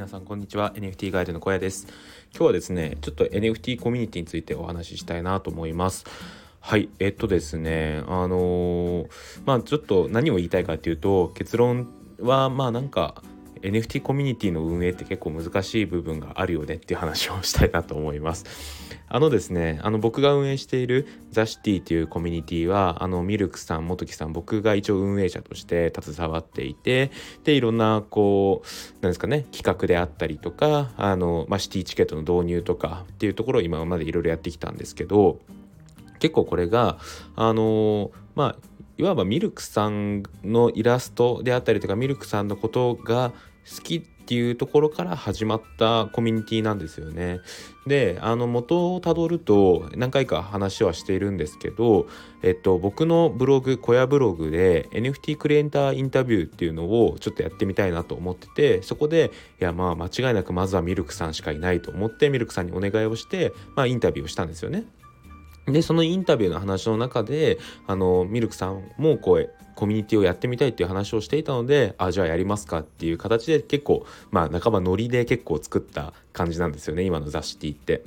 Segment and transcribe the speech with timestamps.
[0.00, 0.72] 皆さんこんにちは。
[0.76, 1.86] NFT ガイドの小屋です。
[2.32, 6.06] 今日はですねちょっと NFT コミュニティについてお話ししたいなと思います。
[6.58, 9.08] はいえっとですねあのー、
[9.44, 11.88] まあちょっと何を言いたいかっていうと結論
[12.18, 13.22] はまあなんか
[13.62, 18.44] NFT コミュニティの運営って結構難しい部分があるよねっていう話をしたいなと思います。
[19.12, 27.10] あのですね、あの僕が運営しているザシティというコミュニティは、あのミルクさん、元木さん、僕が一応運営者として携わっていて、
[27.42, 35.40] で、いろんなこう、なんですかね、企画であったりとか、あの、まあ、シティチケットの導入とかっていうところを今までいろいろやってきたんですけど、
[36.20, 36.98] 結構これが、
[37.34, 43.32] あの、まあ、いわばミルクさんのイラストであったりとかミルクさんのことが
[43.74, 47.40] 好きっていうところから始まったコミュニティなんですよね。
[47.86, 52.06] であの元をたどると何回か話はしているんですけど、
[52.42, 64.84] えっと、僕のブログ小屋ブログで NFT クリエイターインタビューっていうのをちょっとやってみたいなと思っててそこでいやまあ間違いなくまずはミルクさんしかいないと思ってミルクさんにお願いをして、まあ、インタビューをしたんですよね。
[65.66, 78.04] でそのインタビューの話の中であのミルクさんもこうコミュニティをやってみたいっていう話をしていたのであじゃあやりますかっていう形で結構まあ半ばノリで結構作った感じなんですよね今の雑誌って言って。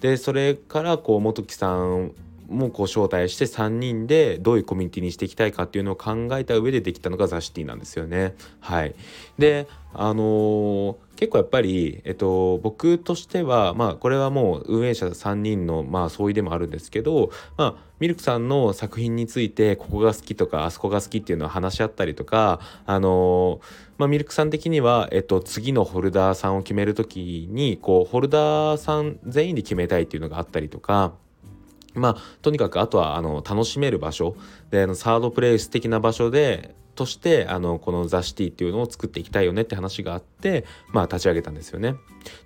[0.00, 2.12] でそれからこう元木さん
[2.48, 8.34] もこう招待して3人でどういうコミュニティにしていきたいかっていうのを考えた上でできたのがザ・シティなんですよね。
[8.60, 8.94] はい、
[9.38, 23.64] であのー、結構やっぱり、えっと、僕としては、まあ、これはもう運営者3人の、まあ、相違でもあるんですけど、まあ、ミルクさんの作品について、ここが好きとか、あそこが好きっていうのを話し合ったりとか、あのー、
[23.98, 31.12] まあ、ミルクさん的には、えっと、次のホルダーさんを決めるときに、こう、ホルダーさん全員で決めたいっていうのがあったりとか、
[31.94, 34.36] まあ、とにかくあとはあの楽しめる場所
[34.70, 41.96] であのサードプレイス的な場所でとしてあのこのザ・シティっていうのを作っていきたいよねって話があって、まあ、立ち上げたんですよね。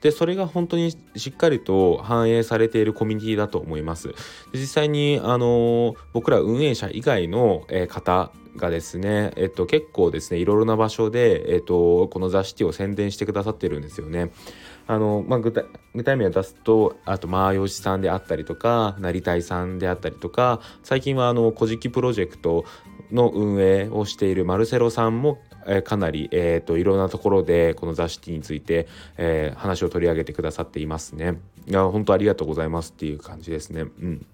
[0.00, 4.14] でそれが本当にしっかりと反映されているコミュニティだと思います。
[4.52, 14.30] 実際にあの僕ら運営者以外の、え方がですね、えっと、結構ですねいろいろな場所で、えっと、このザ・シティを宣伝してくださってるんですよね。
[14.88, 22.64] あの、まあ、具体具体名を出すとあとまあよしさんであったりとか成田さんであったりとか最近はあの「古事記プロジェクト」
[23.12, 31.40] の運営をしているマルセロさんも、え、かなり、えーと、いろんなところでこの雑誌について、えー、話を取り上げてくださっていますね。
[31.66, 33.82] いや本当ありがとうございますっていう感じですね。
[33.82, 34.26] うん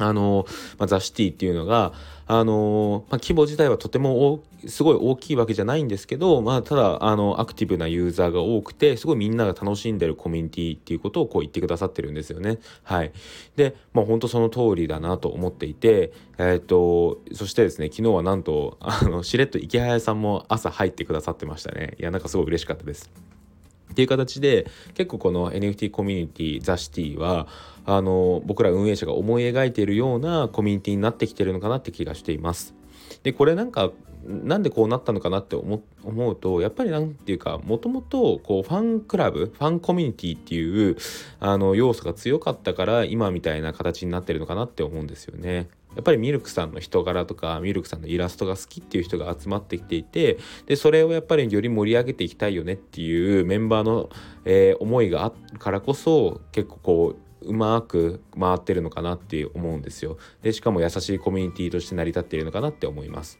[0.00, 0.46] あの、
[0.78, 1.92] まあ、ザ・シティっていうのが、
[2.32, 12.58] あのまあ、規模自体はとてもすごい大きいわけじゃないんですけど、まあ、ただあのアクティブなユーザーが多くてすごいみんなが楽しんでるコミュニティっていうことをこう言ってくださってるんですよね。
[12.84, 13.10] はい、
[13.56, 21.96] で、まあ、本当その通りだなと思っていて、えー、っとそしてですね昨日はなんとあのしれっと池早さんも朝入ってくださってましたね。
[21.98, 23.10] いやなんかすごい嬉しかったです。
[24.00, 27.46] っていう形で結構この NFT コミュニティザ・シティは
[27.84, 32.74] あの僕ら運営者が思い描いているようなコミュニティになってきてるのかなって気がしています。
[33.22, 33.90] でこれなんか
[34.24, 35.82] なんでこうなったのかなって思
[36.30, 40.96] うとやっぱりなんていうかもともとファンクラブファンコミュニティっていう
[41.40, 45.68] あの要素が強かったから今みたいな形になってるのかなって思うんですよね。
[45.94, 54.08] やっぱりミルクさんの人柄とかミルクさんのイラストが好きっていう人が集まってきていてでそれをやっぱりより盛り上げていきたいよねっていうメンバーの、
[54.44, 60.18] えー、思いがあるからこそ結構こううまく回ってるのかなって思うんですよ。
[60.42, 63.38] でしかも優しいコミュニティとして成り立っているのかなって思います。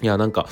[0.00, 0.46] いやなんか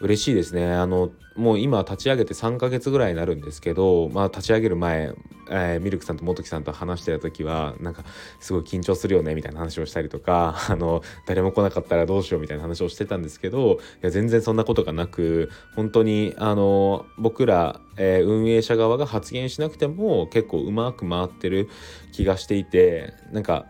[0.00, 0.72] 嬉しいですね。
[0.72, 5.14] あの、もう今立ち上げて3ヶ月ぐらいになるんですけど、まあ立ち上げる前、
[5.50, 8.04] えー、ミルクさんと元木さんと話してた時は、なんか
[8.40, 21.68] すごい緊張するよねみたいな話をしたりとか、 あの、誰も来なかったらどうしようみたいな話をしてたんですけど、いや全然そんなことがなく、本当にあの、僕ら、えー、運営者側が発言しなくても結構うまく回ってる
[22.12, 23.66] 気がしていて、なんか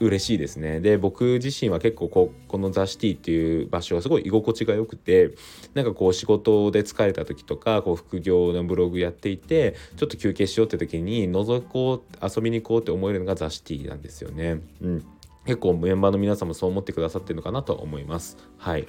[0.00, 5.30] 嬉しいですねで僕自身は結構ここのザ・シティっていう場所はすごい居心地が良くて
[5.74, 14.60] なんかこう仕事で疲れた時とかこう副業のブログやっていてちょっと休憩しようって時に覗こう遊びに行こうって思えるのがザ・シティなんですよね。
[14.82, 15.06] うん
[15.44, 18.36] 結構メンバーの皆さんもそう思ってくださってるのかなと思います。
[18.58, 18.86] はい。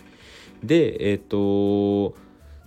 [0.63, 2.15] で、えっ、ー、と、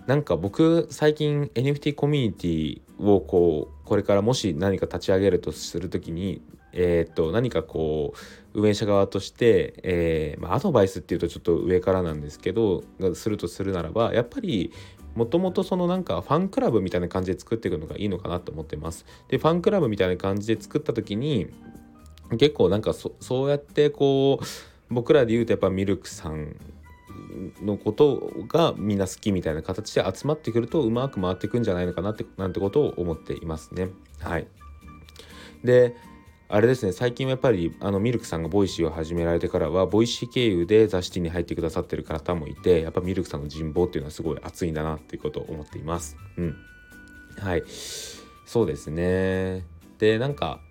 [0.07, 6.41] なんか僕最近 NFT コミュニティをこうこれからもし何か立ち上げるとする時に
[6.73, 8.13] えー、っと何かこ
[8.53, 12.83] う運営者側として、えーまあ、アドバイスっていうとちょっと上からなんですけど
[13.13, 14.71] するとするならばやっぱり
[15.15, 19.05] もともとそのなんかファンクラブみたいな感じで作っていくのがいいのかなと思ってます。
[19.29, 21.47] でファンクラブみたいな感じで作った時に
[22.37, 23.15] 結構なんかそ
[23.45, 24.45] うやってこう
[24.93, 26.55] 僕らで言うとやっぱミルクさん
[27.63, 33.89] のことがみんな好きみたいな形で集まってくるとうまく回っていくんじゃないのかなってなんてことを思っていますね。
[34.19, 34.47] はい、
[35.63, 35.95] で
[36.49, 46.15] あれですね最近はやっぱりあのミルクさんが Voicy を始められてからは Voicy 経由で雑誌に入ってくださってる方もいてやっぱミルクさんの人望っていうのはすごい厚いんだなっていうことを思っています。
[46.37, 46.55] うん、
[47.37, 47.63] はい。
[48.45, 49.65] そうですね。
[49.99, 50.61] でなんか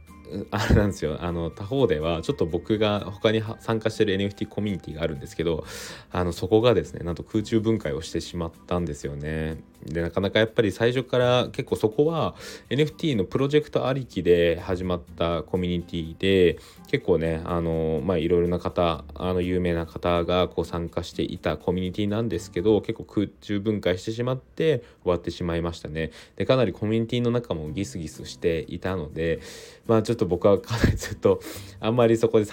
[0.51, 5.65] あれなんですよあの他方ではちょっと僕が他に参加してる NFT コミュニティがあるんですけど
[6.11, 9.59] あのそこがですねなんと空中分解をしてしまったんですよね。
[9.85, 12.35] でなかなかやっぱり最初から結構そこは
[12.71, 16.59] NFT のプロジェクトありきで始まったコミュニティで
[16.89, 26.11] 結構ねあのまあいろいろな方あの有名な方がこう参加していたコミュニティなんですけど結構空中分解してしまって終わってしまいましたね。
[26.37, 29.41] でかなりコミュニティの中もギスギスしていたので
[29.87, 31.41] まあちょっと僕はかなりずっと
[31.81, 32.47] あんまりそこで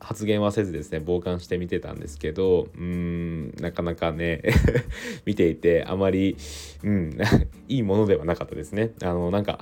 [0.00, 4.42] 発言はせずですね傍観して見てたんですけどうーんなかなかね
[5.24, 6.36] 見ていてあまり
[6.82, 7.18] うん
[7.68, 8.92] いいものではなかったですね。
[9.02, 9.60] あのなんか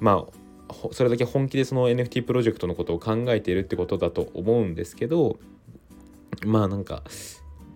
[0.00, 0.46] まあ
[0.92, 5.38] それだけ本気でその NFT プロジェクトのことを考えているってことだと思うんですけど
[6.44, 7.04] まあなんか、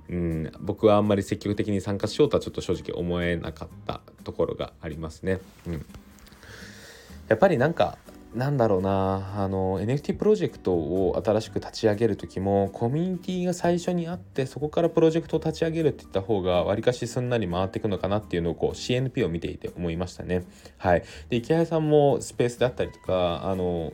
[0.09, 5.39] うん、僕はあんまり積極的に参加しようとはちょっと正直思えなかったところがありますね。
[5.67, 5.87] うん、
[7.29, 7.97] やっぱりなんか
[8.35, 20.45] なんだろうなあの NFT プロジェクトを新しく立ち上げる時もコミュニティが最初にあってそこからプロジェクトを立ち上げるっていった方がわりかしすんなり回っていくのかなっていうのをこう CNP を見ていて思いましたね。
[20.79, 23.93] はい、でイケハヤさんもスペースであったりとかあの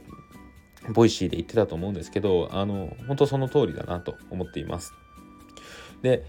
[0.93, 4.93] Voicy で言ってたと思うんですけどあの本当その通りだなと思っています。
[6.03, 6.27] で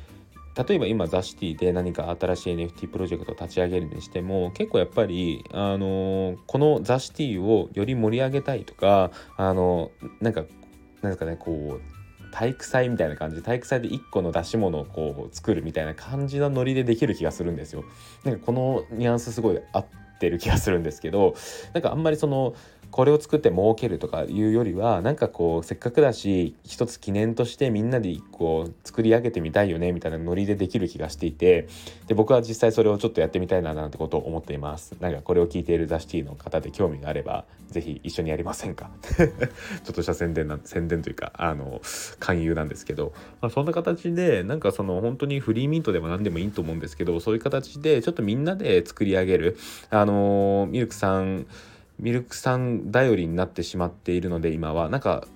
[0.57, 10.45] 例えば今ザ・シティで何か新しい NFT プロジェクトを立ち上げるにしても結構やっぱり、あの、このザ・シティをより盛り上げたいとか、あのー、なんか
[11.01, 17.83] なんですかねこう体育祭みたいな感じで体育祭で1個の出し物をこう作るみたいな感じのノリでできる気がするんですよ。
[18.23, 19.85] なんかこのニュアンスすごい合っ
[20.19, 21.35] てる気がするんですけど
[21.73, 22.53] なんかあんまりその
[22.91, 31.67] これを作って儲けるとかいうよりはなんかこうせっかくだし一つ記念としてみんなでこう作り上げてみたいよねみたいなノリでできる気がしていて
[32.07, 34.95] で僕は実際それをちょっとやってみたいななんてことを思っています。
[34.99, 38.89] なんかこれを聞いているザ・シティの方で興味があれば是非一緒にやりませんか？
[39.03, 39.25] ちょ
[39.91, 41.81] っとした宣伝な宣伝というかあの
[42.19, 49.57] 勧誘なんですけど、まあ、そんな形でなんかその本当にフリーミントでも何でもいいと思うんですけどそういう形でちょっとみんなで作り上げる
[49.89, 51.45] あのミルクさん
[51.99, 55.27] ミルクさん頼りになってしまっているので今はなんか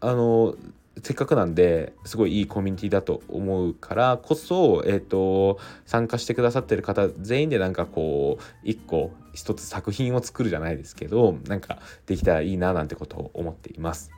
[0.00, 0.54] あの
[1.02, 14.10] せっかくなんですごいいいコミュニティだと思うからこそ、えーと、参加してくださってる方全員でなんかこう一個一つ作品を作るじゃないですけどなんかできたらいいななんてことを思っています。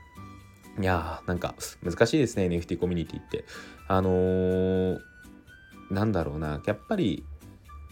[0.80, 3.44] いやーなんか難しいですね NFT コミュニティって。
[3.88, 4.98] あのー、
[5.90, 7.24] なんだろうなやっぱり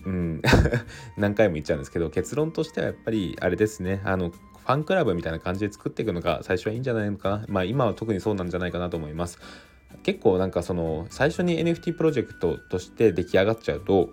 [0.06, 0.42] うん、
[1.18, 4.00] 何回も言っちゃうんですけど結論としてはやっぱりあれですね。
[4.04, 7.44] あのファンクラブみたいな感じで作っていくのが最初はいいんじゃないのかな。
[7.48, 9.38] まあ今は特にそうなんじゃないかなと思います。
[10.02, 14.10] 結構なんかその最初に NFT プロジェクトとして出来上がっちゃうと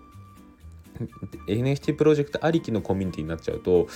[1.47, 3.87] NFT プロジェクトありきのコミュニティになっちゃうとやっ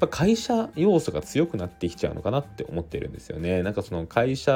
[0.00, 3.62] ぱ会社要素が強くなってきちゃうのかなって思ってるんですよね。
[3.62, 4.52] なんかその会社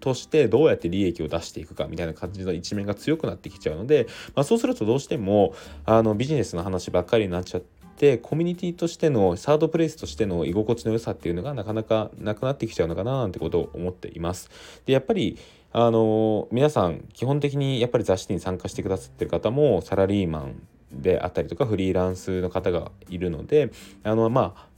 [0.00, 7.74] としてどうやって利益を出していくかみたいな感じの一面が強くなってきちゃうので、まあ、そうするとどうしてもあのビジネスの話ばっかりになっちゃって。
[8.20, 14.50] コミュニティとしてのサードプレイスとしての居心地の良さっていうのがなかなかなくなってきちゃうのかななんてことを思っています。
[14.84, 15.38] でやっぱり
[15.76, 20.62] あの皆さん基本的にやっぱり雑誌に参加してくださってる方もサラリーマン
[20.92, 23.72] であったりとかフリーランスの方がいるので
[24.04, 24.68] あのまあ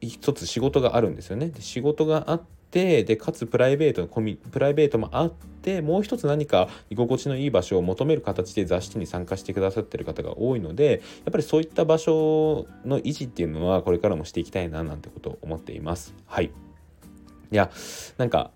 [0.00, 1.50] 一つ仕事があるんですよね。
[1.50, 16.12] で仕事があってでかつプライベートのコミプライベートもあってもう一つ何か居心地のいい場所を求める形で雑誌に参加してくださってる方が多いのでやっぱりそういった場所の維持っていうのはこれからもしていきたいななんてことを思っています。
[16.26, 16.50] はい
[17.52, 17.70] いや
[18.18, 18.50] なんか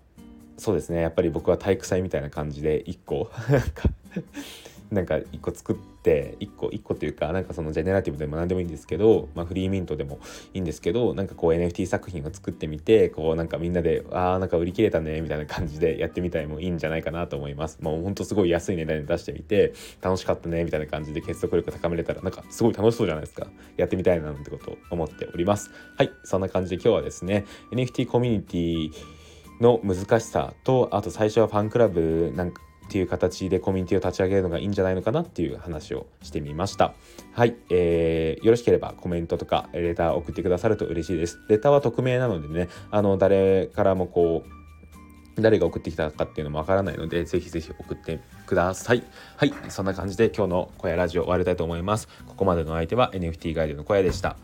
[0.59, 3.31] そうですねやっぱり僕は体育祭みたいな感じで1個
[4.91, 10.19] なんか1個作って1個1個っていうかなんかそのジェネラティブでも何でもいいんですけど、まあ、フリーミントでも
[10.53, 17.77] いいんですけどなんかこう NFT 作品を作ってみてこうなんかみんなでああなんか売り切れたねみたいな感じでやってみたいもいいんじゃないかなと思います。
[17.81, 23.47] もうほんとすごい安い値段で出してみて楽しかったねみたいな感じで結束力高めれたらなんかすごい楽しそうじゃないですか。
[23.77, 25.69] やってみたいななんてことを思っております。
[25.97, 29.18] はいそんな感じで今日はですね NFT コミュニティ
[29.59, 36.95] の難しさとあと最初はファンクラブなんかっていう形でコミュニティを立ち上げるのがいいんじゃないのかなっていう話をしてみました。
[37.33, 41.39] はい、えー、よろしければコメントとかレター送ってくださると嬉しいです。
[41.49, 49.03] レターは匿名なのでね、あの誰からもこう誰が送ってきたかっていうのもわからないので、ぜひぜひ送ってください。
[49.37, 52.07] はい、そんな感じで今日の小屋ラジオ終わりたいと思います。
[52.25, 54.35] ここまでの相手は NFT ガイドの小屋でした。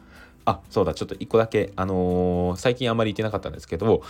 [0.46, 4.04] あ、そうだ、ちょっと一個だけ、あのー、最近あんまり言ってなかったんですけど、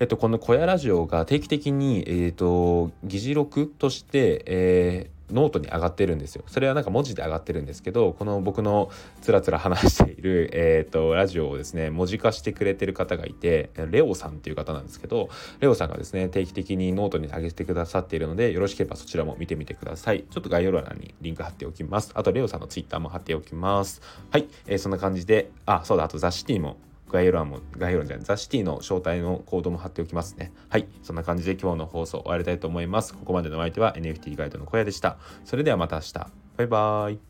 [0.00, 6.42] えっと、この小屋ラジオが定期的に、えっと、議事録として、えーノートに上がってるんですよ。
[6.48, 8.90] それはなんか文字で上がってるんですけど、この僕の
[9.20, 15.28] つらつら話している、えっ、ー、と、ラジオをですね、文字化してくれてる方がいて、レオさんっていう方なんですけど、
[15.60, 20.24] レオさんがですね、定期的にノートに上げてくださっているので、よろしければそちらも見てみてください。
[20.28, 22.10] ちょっと概要欄にリンク貼っておきます。
[22.14, 24.02] あと、レオさんのツイッターも貼っておきます。
[24.30, 26.76] はい、えー、そんな感じで、あ、そうだ、あとザ・シティも
[27.10, 30.52] 概要欄も、概要欄じゃない、ザ・シティの招待のコードも貼っておきますね。
[30.68, 30.88] はい。
[31.02, 33.14] そんな感じで今日の放送終わりたいと思います。
[33.14, 35.18] ここまでのお相手は NFT ガイドの小屋でした。
[35.44, 36.14] それではまた明日。
[36.56, 37.29] バイバーイ。